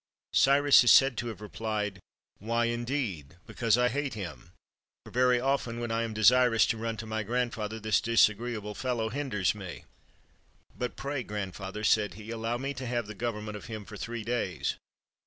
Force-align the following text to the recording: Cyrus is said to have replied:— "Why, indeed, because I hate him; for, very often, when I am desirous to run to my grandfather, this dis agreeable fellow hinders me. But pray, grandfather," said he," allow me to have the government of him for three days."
Cyrus 0.33 0.83
is 0.83 0.91
said 0.91 1.15
to 1.19 1.27
have 1.27 1.41
replied:— 1.41 1.99
"Why, 2.39 2.65
indeed, 2.65 3.35
because 3.45 3.77
I 3.77 3.87
hate 3.87 4.15
him; 4.15 4.51
for, 5.05 5.11
very 5.11 5.39
often, 5.39 5.79
when 5.79 5.91
I 5.91 6.01
am 6.01 6.11
desirous 6.15 6.65
to 6.67 6.77
run 6.77 6.97
to 6.97 7.05
my 7.05 7.21
grandfather, 7.21 7.79
this 7.79 8.01
dis 8.01 8.27
agreeable 8.27 8.73
fellow 8.73 9.09
hinders 9.09 9.53
me. 9.53 9.85
But 10.75 10.95
pray, 10.95 11.21
grandfather," 11.21 11.83
said 11.83 12.15
he," 12.15 12.31
allow 12.31 12.57
me 12.57 12.73
to 12.73 12.87
have 12.87 13.05
the 13.05 13.13
government 13.13 13.57
of 13.57 13.67
him 13.67 13.85
for 13.85 13.95
three 13.95 14.23
days." 14.23 14.73